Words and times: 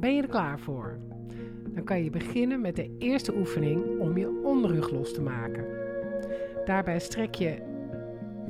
Ben 0.00 0.14
je 0.14 0.22
er 0.22 0.28
klaar 0.28 0.60
voor? 0.60 0.98
Dan 1.68 1.84
kan 1.84 2.04
je 2.04 2.10
beginnen 2.10 2.60
met 2.60 2.76
de 2.76 2.96
eerste 2.98 3.36
oefening 3.36 4.00
om 4.00 4.18
je 4.18 4.40
onderrug 4.44 4.90
los 4.90 5.12
te 5.14 5.22
maken. 5.22 5.64
Daarbij 6.64 6.98
strek 6.98 7.34
je 7.34 7.56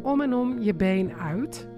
om 0.02 0.20
en 0.20 0.34
om 0.34 0.58
je 0.58 0.74
been 0.74 1.14
uit, 1.14 1.68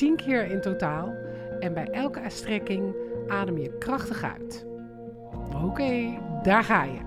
10 0.00 0.16
keer 0.16 0.44
in 0.44 0.60
totaal. 0.60 1.14
En 1.58 1.74
bij 1.74 1.84
elke 1.84 2.20
strekking 2.26 2.94
adem 3.28 3.58
je 3.58 3.78
krachtig 3.78 4.22
uit. 4.22 4.66
Oké, 5.64 6.18
daar 6.42 6.64
ga 6.64 6.82
je. 6.82 6.98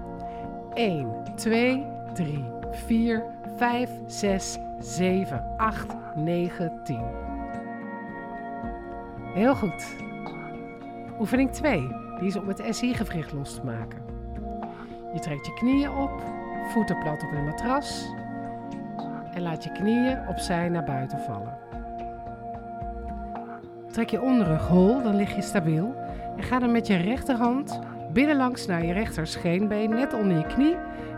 1, 0.73 1.23
2, 1.35 1.85
3, 2.13 2.45
4, 2.71 3.23
5, 3.57 3.89
6, 4.05 4.57
7, 4.79 5.55
8, 5.57 5.95
9, 6.15 6.79
10. 6.83 7.01
Heel 9.33 9.55
goed. 9.55 9.95
Oefening 11.19 11.51
2. 11.51 11.87
Die 12.19 12.27
is 12.27 12.35
om 12.35 12.47
het 12.47 12.63
SI-gewricht 12.69 13.31
los 13.31 13.55
te 13.55 13.65
maken. 13.65 14.01
Je 15.13 15.19
trekt 15.19 15.45
je 15.45 15.53
knieën 15.53 15.91
op, 15.91 16.21
voeten 16.67 16.99
plat 16.99 17.23
op 17.23 17.31
een 17.31 17.45
matras 17.45 18.13
en 19.33 19.41
laat 19.41 19.63
je 19.63 19.71
knieën 19.71 20.27
opzij 20.27 20.69
naar 20.69 20.83
buiten 20.83 21.19
vallen. 21.19 21.72
Trek 23.93 24.09
je 24.09 24.21
onderrug 24.21 24.67
hol, 24.67 25.01
dan 25.03 25.15
lig 25.15 25.35
je 25.35 25.41
stabiel 25.41 25.95
en 26.37 26.43
ga 26.43 26.59
dan 26.59 26.71
met 26.71 26.87
je 26.87 26.95
rechterhand 26.95 27.79
binnenlangs 28.13 28.65
naar 28.65 28.85
je 28.85 28.93
rechter 28.93 29.27
scheenbeen 29.27 29.89
net 29.89 30.13
onder 30.13 30.37
je 30.37 30.45
knie 30.45 30.75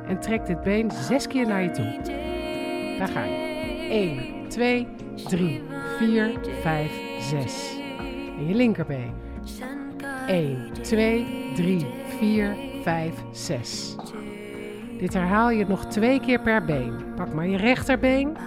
en 0.07 0.19
trek 0.19 0.45
dit 0.45 0.61
been 0.61 0.91
zes 0.91 1.27
keer 1.27 1.47
naar 1.47 1.63
je 1.63 1.71
toe. 1.71 1.99
Daar 2.97 3.07
ga 3.07 3.23
je. 3.23 3.87
1, 3.89 4.49
2, 4.49 4.87
3, 5.15 5.61
4, 5.97 6.31
5, 6.61 6.91
6. 7.19 7.77
En 8.37 8.47
je 8.47 8.55
linkerbeen. 8.55 9.13
1, 10.27 10.73
2, 10.81 11.25
3, 11.55 11.85
4, 12.19 12.55
5, 12.83 13.13
6. 13.31 13.95
Dit 14.99 15.13
herhaal 15.13 15.49
je 15.49 15.65
nog 15.67 15.85
twee 15.85 16.19
keer 16.19 16.41
per 16.41 16.65
been. 16.65 16.93
Pak 17.15 17.33
maar 17.33 17.47
je 17.47 17.57
rechterbeen. 17.57 18.37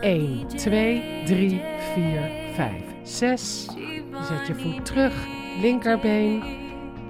1, 0.00 0.46
2, 0.46 1.22
3, 1.24 1.60
4, 1.94 2.30
5, 2.54 2.91
6. 3.02 3.66
Zet 4.22 4.46
je 4.46 4.54
voet 4.54 4.84
terug. 4.84 5.26
Linkerbeen. 5.60 6.42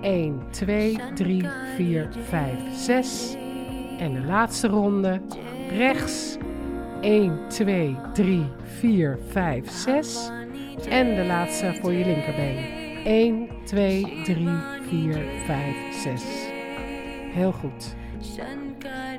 1, 0.00 0.42
2, 0.50 0.98
3, 1.14 1.48
4, 1.76 2.08
5, 2.28 2.52
6. 2.74 3.36
En 3.98 4.12
de 4.12 4.20
laatste 4.20 4.68
ronde. 4.68 5.20
Rechts. 5.70 6.36
1, 7.00 7.48
2, 7.48 7.96
3, 8.12 8.46
4, 8.62 9.18
5, 9.28 9.70
6. 9.70 10.30
En 10.88 11.14
de 11.14 11.24
laatste 11.24 11.74
voor 11.80 11.92
je 11.92 12.04
linkerbeen. 12.04 12.80
1, 13.04 13.48
2, 13.64 14.22
3, 14.24 14.48
4, 14.88 15.24
5, 15.46 15.77
6. 15.90 16.22
Heel 17.32 17.52
goed. 17.52 17.94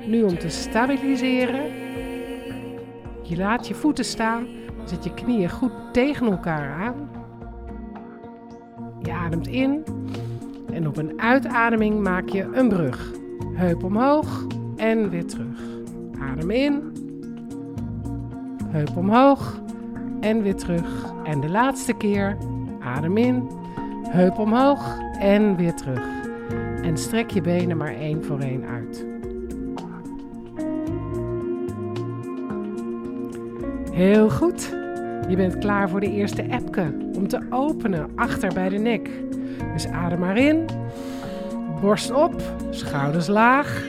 Nu 0.06 0.22
om 0.22 0.38
te 0.38 0.48
stabiliseren. 0.48 1.62
Je 3.22 3.36
laat 3.36 3.68
je 3.68 3.74
voeten 3.74 4.04
staan. 4.04 4.46
Zet 4.84 5.04
je 5.04 5.14
knieën 5.14 5.50
goed 5.50 5.72
tegen 5.92 6.26
elkaar 6.30 6.72
aan. 6.72 7.10
Je 9.02 9.12
ademt 9.12 9.46
in. 9.46 9.84
En 10.72 10.88
op 10.88 10.96
een 10.96 11.20
uitademing 11.20 12.02
maak 12.02 12.28
je 12.28 12.48
een 12.52 12.68
brug. 12.68 13.12
Heup 13.52 13.84
omhoog 13.84 14.46
en 14.76 15.10
weer 15.10 15.26
terug. 15.26 15.60
Adem 16.20 16.50
in. 16.50 16.92
Heup 18.66 18.96
omhoog 18.96 19.60
en 20.20 20.42
weer 20.42 20.56
terug. 20.56 21.12
En 21.24 21.40
de 21.40 21.48
laatste 21.48 21.92
keer. 21.92 22.36
Adem 22.80 23.16
in. 23.16 23.48
Heup 24.08 24.38
omhoog 24.38 24.98
en 25.18 25.56
weer 25.56 25.74
terug. 25.74 26.06
En 26.82 26.96
strek 26.96 27.30
je 27.30 27.40
benen 27.40 27.76
maar 27.76 27.94
één 27.94 28.24
voor 28.24 28.38
één 28.38 28.64
uit. 28.64 29.13
Heel 33.94 34.30
goed. 34.30 34.74
Je 35.28 35.36
bent 35.36 35.58
klaar 35.58 35.88
voor 35.88 36.00
de 36.00 36.10
eerste 36.10 36.42
epke 36.42 36.94
om 37.16 37.28
te 37.28 37.40
openen 37.50 38.10
achter 38.14 38.54
bij 38.54 38.68
de 38.68 38.78
nek. 38.78 39.10
Dus 39.72 39.86
adem 39.86 40.18
maar 40.18 40.36
in. 40.36 40.66
Borst 41.80 42.10
op, 42.10 42.42
schouders 42.70 43.26
laag 43.26 43.84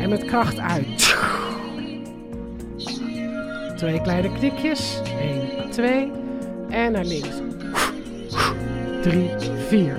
en 0.00 0.08
met 0.08 0.24
kracht 0.24 0.58
uit. 0.58 1.16
Twee 3.76 4.00
kleine 4.00 4.32
knikjes. 4.32 5.02
1, 5.20 5.70
2 5.70 6.12
en 6.68 6.92
naar 6.92 7.04
links. 7.04 7.40
3, 9.02 9.30
4. 9.68 9.96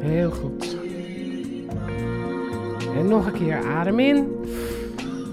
Heel 0.00 0.30
goed. 0.30 0.76
En 2.96 3.08
nog 3.08 3.26
een 3.26 3.32
keer 3.32 3.64
adem 3.64 3.98
in. 3.98 4.28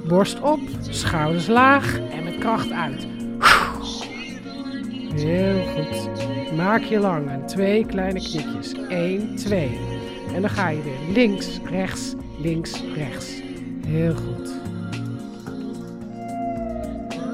Borst 0.08 0.42
op, 0.42 0.60
schouders 0.90 1.48
laag 1.48 2.00
en 2.12 2.24
met 2.24 2.38
kracht 2.38 2.72
uit. 2.72 3.17
Heel 5.24 5.64
goed. 5.66 6.10
Maak 6.56 6.82
je 6.82 7.00
lang 7.00 7.30
en 7.30 7.46
twee 7.46 7.86
kleine 7.86 8.20
knikjes. 8.20 8.74
1, 8.90 9.36
2. 9.36 9.80
En 10.34 10.42
dan 10.42 10.50
ga 10.50 10.70
je 10.70 10.82
weer 10.82 11.14
links, 11.14 11.60
rechts, 11.70 12.16
links, 12.42 12.84
rechts. 12.96 13.42
Heel 13.88 14.16
goed. 14.16 14.52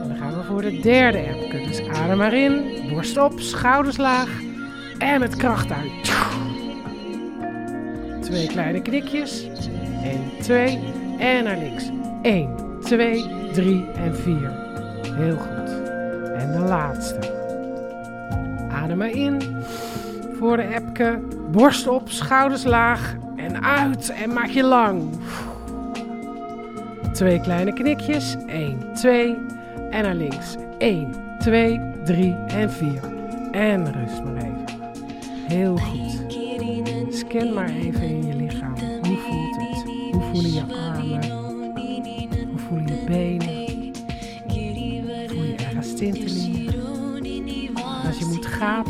Dan 0.07 0.17
gaan 0.17 0.37
we 0.37 0.43
voor 0.43 0.61
de 0.61 0.79
derde 0.79 1.17
epke. 1.17 1.63
Dus 1.67 1.87
adem 1.87 2.17
maar 2.17 2.33
in. 2.33 2.61
Borst 2.89 3.17
op, 3.17 3.39
schouders 3.39 3.97
laag 3.97 4.29
en 4.97 5.19
met 5.19 5.35
kracht 5.35 5.71
uit. 5.71 6.11
Twee 8.21 8.47
kleine 8.47 8.81
knikjes. 8.81 9.47
1, 10.03 10.21
2 10.41 10.79
en 11.17 11.43
naar 11.43 11.57
links. 11.57 11.89
1, 12.21 12.55
2, 12.81 13.25
3 13.53 13.85
en 13.91 14.15
4. 14.15 14.51
Heel 15.15 15.35
goed. 15.35 15.81
En 16.35 16.51
de 16.51 16.65
laatste. 16.67 17.32
Adem 18.83 18.97
maar 18.97 19.09
in. 19.09 19.41
Voor 20.37 20.57
de 20.57 20.63
epke. 20.63 21.19
Borst 21.51 21.87
op, 21.87 22.09
schouders 22.09 22.63
laag. 22.63 23.15
En 23.35 23.63
uit. 23.63 24.09
En 24.09 24.33
maak 24.33 24.47
je 24.47 24.63
lang. 24.63 25.01
Twee 27.11 27.41
kleine 27.41 27.73
knikjes. 27.73 28.35
1, 28.47 28.93
2 28.93 29.37
en 29.89 30.03
naar 30.03 30.15
links. 30.15 30.55
1, 30.77 31.11
2, 31.39 31.79
3 32.03 32.35
en 32.47 32.71
4. 32.71 32.99
En 33.51 33.93
rust 33.93 34.23
maar 34.23 34.35
even. 34.35 34.65
Heel 35.47 35.77
goed. 35.77 36.21
Scan 37.15 37.53
maar 37.53 37.69
even 37.69 38.01
in 38.01 38.27
je 38.27 38.35
lichaam. 38.35 38.73
Hoe 39.01 39.17
voelt 39.17 39.55
het? 39.55 39.83
Hoe 40.11 40.21
voelen 40.21 40.53
je 40.53 40.61
armen? 40.61 40.92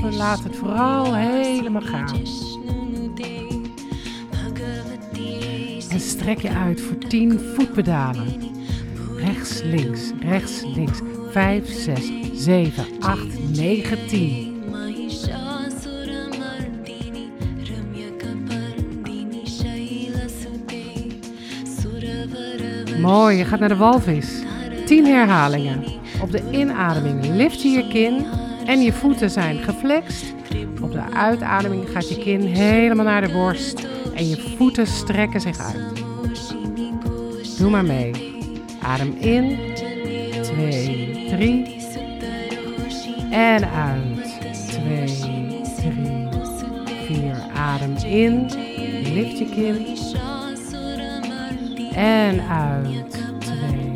Gapen, 0.04 0.18
laat 0.18 0.44
het 0.44 0.56
vooral 0.56 1.16
helemaal 1.16 1.82
gaan. 1.82 2.16
En 5.90 6.00
strek 6.00 6.40
je 6.40 6.50
uit 6.50 6.82
voor 6.82 6.98
10 6.98 7.40
voetpedalen. 7.40 8.28
Rechts, 9.18 9.62
links, 9.64 10.12
rechts, 10.20 10.64
links. 10.76 11.00
5, 11.30 11.68
6, 11.68 12.12
7, 12.34 12.86
8, 13.00 13.56
9, 13.56 14.08
10. 14.08 14.52
Mooi, 23.02 23.38
je 23.38 23.46
gaat 23.46 23.60
naar 23.60 23.70
de 23.70 23.76
walvis. 23.76 24.42
10 24.86 25.06
herhalingen. 25.06 25.84
Op 26.22 26.32
de 26.32 26.52
inademing 26.52 27.36
lift 27.36 27.62
je 27.62 27.70
je 27.70 27.88
kin 27.88 28.26
en 28.66 28.82
je 28.82 28.94
voeten 28.94 29.30
zijn 29.30 29.58
geflext. 29.58 30.34
Op 30.82 30.92
de 30.92 31.14
uitademing 31.14 31.90
gaat 31.90 32.10
je 32.10 32.18
kin 32.18 32.42
helemaal 32.42 33.06
naar 33.06 33.28
de 33.28 33.34
borst 33.34 33.88
en 34.16 34.30
je 34.30 34.56
voeten 34.58 34.88
strekken 34.88 35.42
zich 35.42 35.60
uit. 35.60 36.04
Doe 37.58 37.70
maar 37.70 37.86
mee. 37.86 38.12
Adem 38.82 39.16
in. 39.20 39.58
2, 40.42 41.26
3. 41.30 41.76
En 43.32 43.70
uit. 43.70 44.40
2, 44.68 45.06
3, 45.76 46.28
4. 47.06 47.36
Adem 47.56 47.96
in. 48.06 48.50
Lift 49.14 49.38
je 49.38 49.46
kin. 49.46 49.98
En 51.96 52.42
uit. 52.50 53.24
2, 53.40 53.92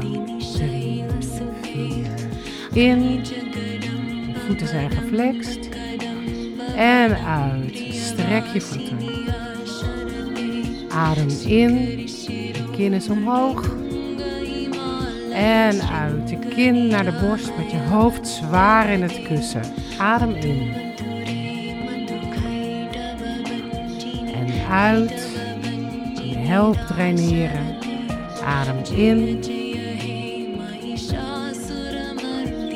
3, 0.53 1.05
4. 2.73 2.83
In. 2.83 3.21
Voeten 4.47 4.67
zijn 4.67 4.91
geflext. 4.91 5.69
En 6.75 7.17
uit. 7.25 7.77
Strek 7.91 8.45
je 8.53 8.61
voeten. 8.61 8.97
Adem 10.89 11.27
in. 11.45 11.75
De 12.53 12.69
kin 12.71 12.93
is 12.93 13.09
omhoog. 13.09 13.75
En 15.33 15.81
uit. 15.81 16.27
De 16.27 16.37
kin 16.55 16.87
naar 16.87 17.03
de 17.03 17.19
borst 17.21 17.51
met 17.57 17.71
je 17.71 17.77
hoofd 17.77 18.27
zwaar 18.27 18.89
in 18.89 19.01
het 19.01 19.21
kussen. 19.21 19.61
Adem 19.97 20.35
in. 20.35 20.73
En 24.33 24.69
uit. 24.69 25.27
Help 26.37 26.77
draineren. 26.87 27.75
Adem 28.43 28.97
in. 28.97 29.43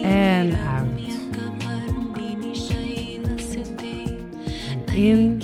En 0.03 0.57
uit. 0.73 0.81
In. 5.01 5.38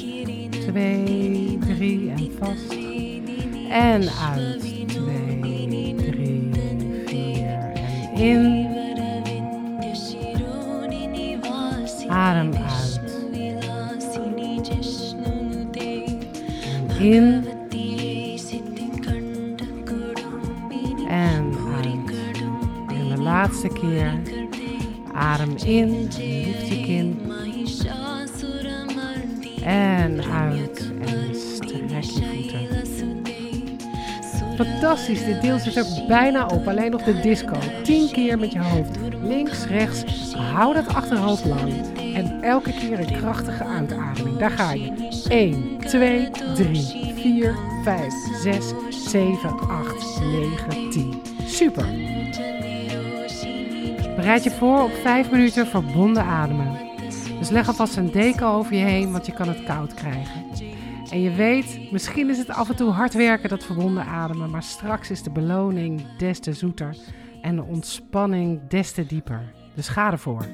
Twee, 0.50 1.58
drie 1.60 2.10
en 2.10 2.32
vast. 2.40 2.76
En 3.70 4.10
uit. 4.10 4.60
Twee, 4.88 5.96
drie, 5.96 6.50
vier 7.06 7.72
en 8.14 8.22
in. 8.22 8.68
Adem 12.10 12.54
uit. 12.54 13.00
In. 17.00 17.46
En 21.08 21.54
uit. 21.54 22.12
En 22.88 23.10
de 23.16 23.22
laatste 23.22 23.68
keer. 23.68 24.22
Adem 25.14 25.56
in. 25.66 25.90
Lift 25.90 26.68
je 26.68 26.82
kin. 26.86 27.20
En 29.64 30.24
uit. 30.24 30.92
En 31.00 31.36
strek 31.36 32.02
je 32.02 32.10
voeten. 32.12 32.78
Fantastisch, 34.56 35.26
dit 35.26 35.42
deel 35.42 35.60
zit 35.60 35.76
er 35.76 35.86
bijna 36.08 36.46
op. 36.46 36.68
Alleen 36.68 36.92
nog 36.92 37.04
de 37.04 37.20
disco. 37.20 37.56
10 37.84 38.12
keer 38.12 38.40
met 38.40 38.52
je 38.52 38.60
hoofd. 38.60 38.98
Links, 39.24 39.66
rechts. 39.66 40.34
Hou 40.34 40.74
dat 40.74 40.88
achterhoofd 40.88 41.46
lang. 41.46 41.72
En 42.16 42.42
elke 42.42 42.74
keer 42.74 43.00
een 43.00 43.18
krachtige 43.20 43.64
uitademing. 43.64 44.38
Daar 44.38 44.52
ga 44.52 44.72
je. 44.72 44.92
1, 45.30 45.78
2, 45.78 46.30
3, 46.56 47.14
4, 47.16 47.56
5, 47.84 48.14
6, 48.42 48.74
7, 48.90 49.60
8, 49.60 50.22
9, 50.70 50.90
10. 50.92 51.22
Super. 51.46 51.86
Bereid 54.16 54.44
je 54.44 54.52
voor 54.52 54.84
op 54.84 54.92
5 55.04 55.32
minuten 55.32 55.68
verbonden 55.68 56.24
ademen. 56.24 56.87
Dus 57.48 57.56
leg 57.56 57.68
alvast 57.68 57.98
een 57.98 58.12
deken 58.12 58.48
over 58.48 58.74
je 58.74 58.84
heen, 58.84 59.12
want 59.12 59.26
je 59.26 59.32
kan 59.32 59.48
het 59.48 59.64
koud 59.64 59.94
krijgen. 59.94 60.46
En 61.10 61.22
je 61.22 61.32
weet, 61.32 61.92
misschien 61.92 62.30
is 62.30 62.38
het 62.38 62.50
af 62.50 62.70
en 62.70 62.76
toe 62.76 62.90
hard 62.90 63.14
werken 63.14 63.50
dat 63.50 63.64
verbonden 63.64 64.06
ademen, 64.06 64.50
maar 64.50 64.64
straks 64.64 65.12
is 65.12 65.24
de 65.24 65.30
beloning 65.30 66.18
des 66.18 66.40
te 66.40 66.54
zoeter 66.54 66.98
en 67.42 67.56
de 67.56 67.64
ontspanning 67.64 68.60
des 68.68 68.92
te 68.92 69.06
dieper. 69.06 69.54
Dus 69.76 69.88
ga 69.88 70.12
ervoor. 70.12 70.46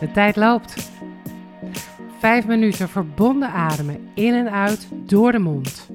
De 0.00 0.10
tijd 0.12 0.36
loopt. 0.36 0.90
Vijf 2.18 2.46
minuten 2.46 2.88
verbonden 2.88 3.50
ademen 3.50 3.98
in 4.14 4.34
en 4.34 4.50
uit 4.50 4.88
door 5.06 5.32
de 5.32 5.38
mond. 5.38 5.90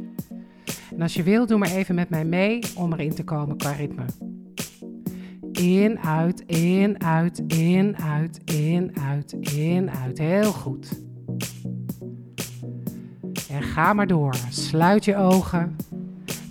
En 0.95 1.01
als 1.01 1.13
je 1.13 1.23
wil, 1.23 1.45
doe 1.45 1.57
maar 1.57 1.71
even 1.71 1.95
met 1.95 2.09
mij 2.09 2.25
mee 2.25 2.59
om 2.75 2.93
erin 2.93 3.15
te 3.15 3.23
komen 3.23 3.57
qua 3.57 3.71
ritme. 3.71 4.05
In, 5.57 5.99
uit, 5.99 6.43
in, 6.45 7.03
uit, 7.03 7.43
in, 7.47 7.97
uit, 7.97 8.41
in, 8.45 8.91
uit, 9.09 9.31
in, 9.39 9.89
uit. 9.91 10.17
Heel 10.17 10.51
goed. 10.51 11.01
En 13.49 13.63
ga 13.63 13.93
maar 13.93 14.07
door. 14.07 14.35
Sluit 14.49 15.05
je 15.05 15.15
ogen. 15.15 15.75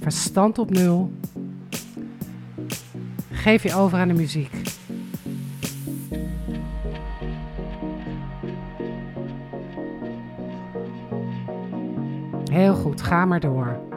Verstand 0.00 0.58
op 0.58 0.70
nul. 0.70 1.10
Geef 3.30 3.62
je 3.62 3.74
over 3.74 3.98
aan 3.98 4.08
de 4.08 4.14
muziek. 4.14 4.52
Heel 12.50 12.74
goed, 12.74 13.02
ga 13.02 13.24
maar 13.24 13.40
door. 13.40 13.95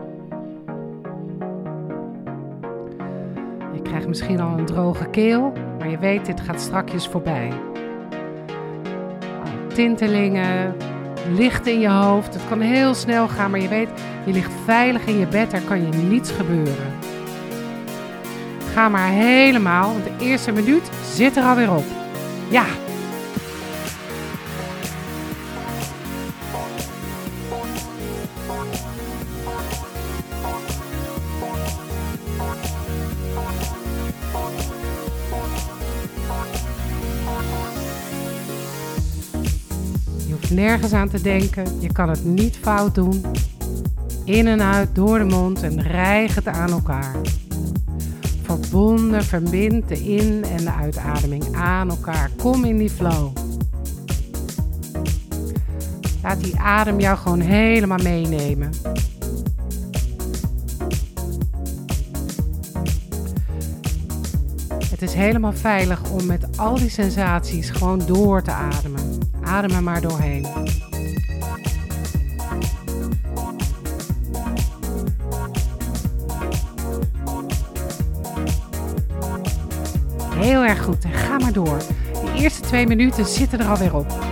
Misschien 4.09 4.39
al 4.39 4.57
een 4.57 4.65
droge 4.65 5.05
keel, 5.05 5.53
maar 5.77 5.89
je 5.89 5.97
weet, 5.97 6.25
dit 6.25 6.41
gaat 6.41 6.61
strakjes 6.61 7.07
voorbij. 7.07 7.51
Tintelingen, 9.73 10.75
licht 11.35 11.67
in 11.67 11.79
je 11.79 11.89
hoofd. 11.89 12.33
Het 12.33 12.47
kan 12.49 12.59
heel 12.59 12.93
snel 12.93 13.27
gaan, 13.27 13.51
maar 13.51 13.59
je 13.59 13.67
weet, 13.67 13.89
je 14.25 14.31
ligt 14.31 14.51
veilig 14.65 15.05
in 15.05 15.17
je 15.17 15.27
bed, 15.27 15.53
er 15.53 15.61
kan 15.61 15.81
je 15.81 15.97
niets 15.97 16.31
gebeuren. 16.31 16.93
Ga 18.73 18.89
maar 18.89 19.09
helemaal, 19.09 19.93
want 19.93 20.03
de 20.03 20.25
eerste 20.25 20.51
minuut 20.51 20.89
zit 21.13 21.35
er 21.37 21.43
alweer 21.43 21.75
op. 21.75 21.85
Ja. 22.49 22.65
Nergens 40.59 40.93
aan 40.93 41.09
te 41.09 41.21
denken, 41.21 41.65
je 41.79 41.91
kan 41.91 42.09
het 42.09 42.25
niet 42.25 42.57
fout 42.57 42.95
doen. 42.95 43.25
In 44.25 44.47
en 44.47 44.61
uit 44.61 44.95
door 44.95 45.19
de 45.19 45.25
mond 45.25 45.63
en 45.63 45.81
rijg 45.81 46.35
het 46.35 46.47
aan 46.47 46.71
elkaar. 46.71 47.15
Verbonden, 48.41 49.23
verbind 49.23 49.87
de 49.87 50.03
in- 50.03 50.43
en 50.43 50.57
de 50.57 50.73
uitademing 50.73 51.55
aan 51.55 51.89
elkaar. 51.89 52.31
Kom 52.37 52.65
in 52.65 52.77
die 52.77 52.89
flow. 52.89 53.31
Laat 56.23 56.43
die 56.43 56.59
adem 56.59 56.99
jou 56.99 57.17
gewoon 57.17 57.39
helemaal 57.39 58.03
meenemen. 58.03 58.69
Het 64.89 65.01
is 65.01 65.13
helemaal 65.13 65.53
veilig 65.53 66.11
om 66.11 66.25
met 66.25 66.57
al 66.57 66.75
die 66.75 66.89
sensaties 66.89 67.69
gewoon 67.69 68.01
door 68.05 68.41
te 68.41 68.51
ademen. 68.51 69.08
Adem 69.49 69.71
er 69.71 69.83
maar 69.83 70.01
doorheen. 70.01 70.45
Heel 80.35 80.63
erg 80.63 80.83
goed. 80.83 81.03
En 81.03 81.11
ga 81.11 81.37
maar 81.37 81.53
door. 81.53 81.77
De 82.13 82.31
eerste 82.35 82.61
twee 82.61 82.87
minuten 82.87 83.25
zitten 83.25 83.59
er 83.59 83.67
alweer 83.67 83.95
op. 83.95 84.28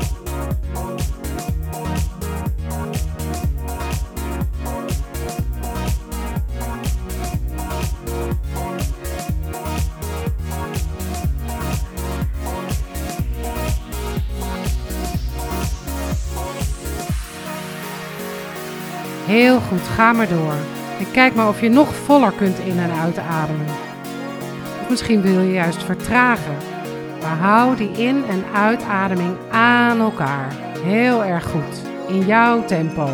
goed, 19.68 19.82
ga 19.96 20.14
maar 20.14 20.28
door. 20.28 20.54
En 21.00 21.12
kijk 21.12 21.36
maar 21.36 21.48
of 21.48 21.62
je 21.62 21.70
nog 21.70 21.96
voller 21.96 22.32
kunt 22.32 22.60
in- 22.60 22.80
en 22.80 22.92
uitademen. 23.02 23.66
Of 24.82 24.90
misschien 24.90 25.22
wil 25.22 25.40
je 25.40 25.52
juist 25.52 25.84
vertragen. 25.84 26.56
Maar 27.22 27.38
hou 27.38 27.76
die 27.76 27.92
in- 27.92 28.24
en 28.30 28.44
uitademing 28.56 29.36
aan 29.52 30.00
elkaar. 30.00 30.56
Heel 30.84 31.24
erg 31.24 31.44
goed. 31.44 31.82
In 32.08 32.26
jouw 32.26 32.66
tempo. 32.66 33.10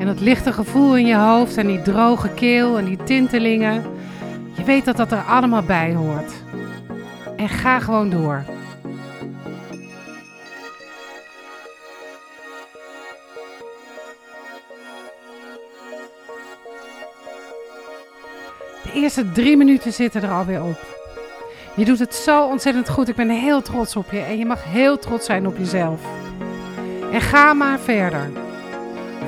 En 0.00 0.06
dat 0.06 0.20
lichte 0.20 0.52
gevoel 0.52 0.96
in 0.96 1.06
je 1.06 1.16
hoofd 1.16 1.56
en 1.56 1.66
die 1.66 1.82
droge 1.82 2.28
keel 2.28 2.78
en 2.78 2.84
die 2.84 2.98
tintelingen. 3.04 3.82
Je 4.56 4.64
weet 4.64 4.84
dat 4.84 4.96
dat 4.96 5.12
er 5.12 5.22
allemaal 5.22 5.62
bij 5.62 5.94
hoort. 5.94 6.32
En 7.36 7.48
ga 7.48 7.78
gewoon 7.80 8.10
door. 8.10 8.42
De 18.86 19.00
eerste 19.00 19.32
drie 19.32 19.56
minuten 19.56 19.92
zitten 19.92 20.22
er 20.22 20.30
alweer 20.30 20.62
op. 20.62 20.96
Je 21.76 21.84
doet 21.84 21.98
het 21.98 22.14
zo 22.14 22.46
ontzettend 22.46 22.88
goed. 22.88 23.08
Ik 23.08 23.16
ben 23.16 23.30
heel 23.30 23.62
trots 23.62 23.96
op 23.96 24.10
je. 24.10 24.18
En 24.18 24.38
je 24.38 24.46
mag 24.46 24.64
heel 24.64 24.98
trots 24.98 25.26
zijn 25.26 25.46
op 25.46 25.56
jezelf. 25.58 26.00
En 27.12 27.20
ga 27.20 27.54
maar 27.54 27.78
verder. 27.78 28.30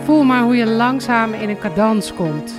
Voel 0.05 0.23
maar 0.23 0.43
hoe 0.43 0.57
je 0.57 0.67
langzaam 0.67 1.33
in 1.33 1.49
een 1.49 1.59
cadans 1.59 2.15
komt. 2.15 2.55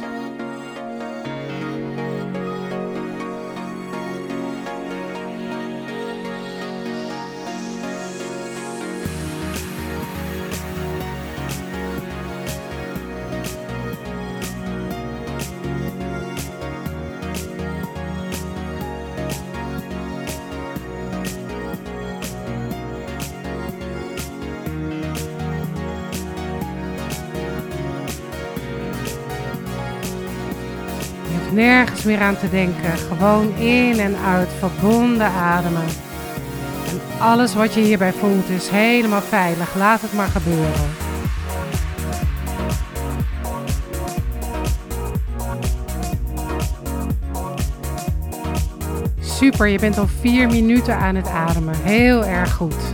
Nergens 31.60 32.04
meer 32.04 32.22
aan 32.22 32.38
te 32.38 32.50
denken. 32.50 32.98
Gewoon 32.98 33.56
in 33.56 34.00
en 34.00 34.16
uit, 34.26 34.50
verbonden 34.60 35.28
ademen. 35.28 35.86
En 36.90 37.02
alles 37.20 37.54
wat 37.54 37.74
je 37.74 37.82
hierbij 37.82 38.14
voelt 38.14 38.50
is 38.50 38.70
helemaal 38.70 39.22
veilig. 39.22 39.76
Laat 39.76 40.02
het 40.02 40.14
maar 40.14 40.28
gebeuren. 40.28 40.90
Super, 49.20 49.68
je 49.68 49.80
bent 49.80 49.98
al 49.98 50.08
vier 50.20 50.48
minuten 50.48 50.98
aan 50.98 51.16
het 51.16 51.28
ademen. 51.28 51.76
Heel 51.82 52.26
erg 52.26 52.54
goed. 52.54 52.94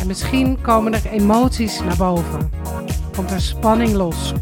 En 0.00 0.06
misschien 0.06 0.58
komen 0.60 0.94
er 0.94 1.06
emoties 1.10 1.80
naar 1.80 1.96
boven. 1.96 2.50
Komt 3.16 3.30
er 3.30 3.40
spanning 3.40 3.92
los. 3.92 4.32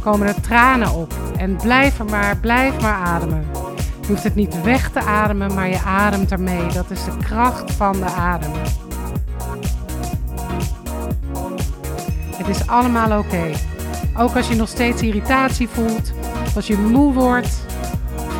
Komen 0.00 0.26
er 0.26 0.40
tranen 0.40 0.94
op. 0.94 1.17
En 1.38 1.56
blijf 1.56 2.04
maar, 2.10 2.36
blijf 2.36 2.80
maar 2.80 2.94
ademen. 2.94 3.44
Je 4.00 4.06
hoeft 4.08 4.22
het 4.22 4.34
niet 4.34 4.62
weg 4.62 4.90
te 4.90 5.00
ademen, 5.00 5.54
maar 5.54 5.68
je 5.68 5.80
ademt 5.82 6.32
ermee. 6.32 6.66
Dat 6.66 6.90
is 6.90 7.04
de 7.04 7.16
kracht 7.22 7.72
van 7.72 7.92
de 7.92 8.04
adem. 8.04 8.50
Het 12.36 12.48
is 12.48 12.66
allemaal 12.66 13.18
oké. 13.18 13.50
Ook 14.16 14.36
als 14.36 14.48
je 14.48 14.54
nog 14.54 14.68
steeds 14.68 15.02
irritatie 15.02 15.68
voelt, 15.68 16.12
als 16.54 16.66
je 16.66 16.76
moe 16.76 17.12
wordt, 17.12 17.60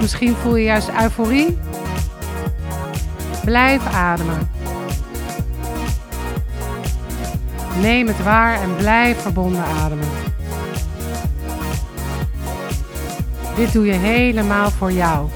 misschien 0.00 0.34
voel 0.34 0.56
je 0.56 0.64
juist 0.64 0.90
euforie. 1.02 1.58
Blijf 3.44 3.86
ademen. 3.86 4.50
Neem 7.80 8.06
het 8.06 8.22
waar 8.22 8.62
en 8.62 8.76
blijf 8.76 9.22
verbonden 9.22 9.64
ademen. 9.64 10.17
Dit 13.58 13.72
doe 13.72 13.86
je 13.86 13.92
helemaal 13.92 14.70
voor 14.70 14.92
jou. 14.92 15.28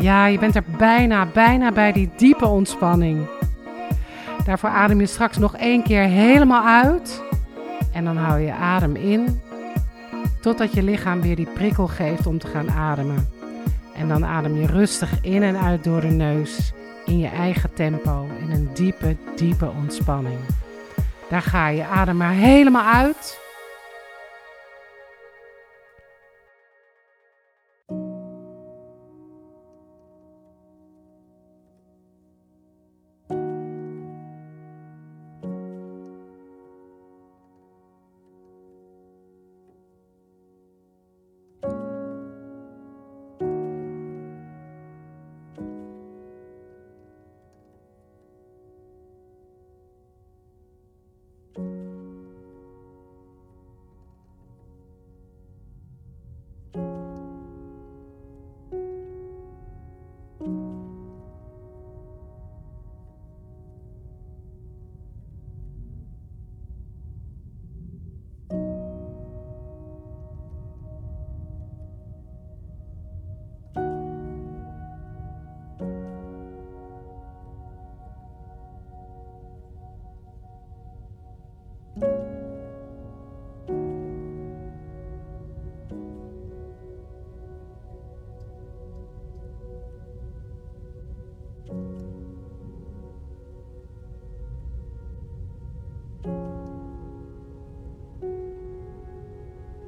Ja, 0.00 0.26
je 0.26 0.38
bent 0.38 0.56
er 0.56 0.64
bijna, 0.78 1.26
bijna 1.26 1.72
bij 1.72 1.92
die 1.92 2.10
diepe 2.16 2.46
ontspanning. 2.46 3.26
Daarvoor 4.44 4.70
adem 4.70 5.00
je 5.00 5.06
straks 5.06 5.38
nog 5.38 5.56
één 5.56 5.82
keer 5.82 6.02
helemaal 6.02 6.66
uit. 6.66 7.22
En 7.92 8.04
dan 8.04 8.16
hou 8.16 8.40
je 8.40 8.52
adem 8.52 8.96
in. 8.96 9.40
Totdat 10.40 10.72
je 10.72 10.82
lichaam 10.82 11.20
weer 11.20 11.36
die 11.36 11.48
prikkel 11.54 11.86
geeft 11.86 12.26
om 12.26 12.38
te 12.38 12.46
gaan 12.46 12.70
ademen. 12.70 13.28
En 13.94 14.08
dan 14.08 14.24
adem 14.24 14.56
je 14.56 14.66
rustig 14.66 15.10
in 15.22 15.42
en 15.42 15.56
uit 15.56 15.84
door 15.84 16.00
de 16.00 16.06
neus. 16.06 16.72
In 17.06 17.18
je 17.18 17.28
eigen 17.28 17.74
tempo. 17.74 18.26
In 18.40 18.50
een 18.50 18.70
diepe, 18.74 19.16
diepe 19.36 19.70
ontspanning. 19.70 20.38
Daar 21.28 21.42
ga 21.42 21.68
je. 21.68 21.84
Adem 21.84 22.16
maar 22.16 22.32
helemaal 22.32 22.94
uit. 22.94 23.47